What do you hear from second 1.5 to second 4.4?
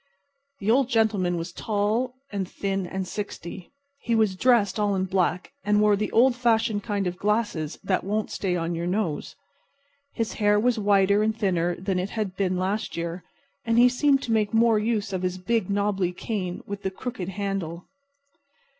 thin and tall and sixty. He was